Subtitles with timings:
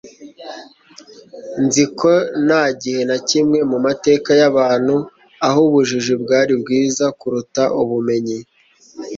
[1.63, 2.11] nzi ko
[2.45, 4.95] nta gihe na kimwe mu mateka y'abantu
[5.47, 8.39] aho ubujiji bwari bwiza kuruta ubumenyi